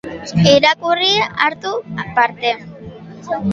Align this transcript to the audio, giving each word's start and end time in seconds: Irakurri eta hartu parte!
Irakurri 0.51 1.11
eta 1.19 1.29
hartu 1.49 1.75
parte! 2.17 2.57